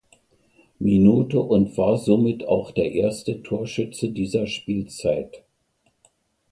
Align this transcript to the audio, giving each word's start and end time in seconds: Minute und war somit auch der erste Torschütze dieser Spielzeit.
Minute 0.79 1.39
und 1.39 1.77
war 1.77 1.99
somit 1.99 2.47
auch 2.47 2.71
der 2.71 2.91
erste 2.91 3.43
Torschütze 3.43 4.09
dieser 4.09 4.47
Spielzeit. 4.47 5.43